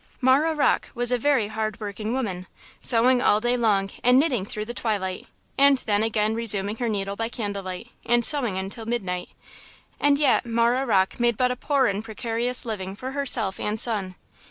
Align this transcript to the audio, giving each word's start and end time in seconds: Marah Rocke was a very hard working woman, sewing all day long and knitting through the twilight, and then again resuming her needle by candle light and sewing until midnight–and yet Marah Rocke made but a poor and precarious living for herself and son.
Marah 0.19 0.55
Rocke 0.55 0.89
was 0.95 1.11
a 1.11 1.17
very 1.19 1.49
hard 1.49 1.79
working 1.79 2.11
woman, 2.11 2.47
sewing 2.79 3.21
all 3.21 3.39
day 3.39 3.55
long 3.55 3.91
and 4.03 4.17
knitting 4.17 4.45
through 4.45 4.65
the 4.65 4.73
twilight, 4.73 5.27
and 5.59 5.77
then 5.85 6.01
again 6.01 6.33
resuming 6.33 6.77
her 6.77 6.89
needle 6.89 7.15
by 7.15 7.29
candle 7.29 7.61
light 7.61 7.89
and 8.03 8.25
sewing 8.25 8.57
until 8.57 8.87
midnight–and 8.87 10.17
yet 10.17 10.43
Marah 10.43 10.87
Rocke 10.87 11.19
made 11.19 11.37
but 11.37 11.51
a 11.51 11.55
poor 11.55 11.85
and 11.85 12.03
precarious 12.03 12.65
living 12.65 12.95
for 12.95 13.11
herself 13.11 13.59
and 13.59 13.79
son. 13.79 14.15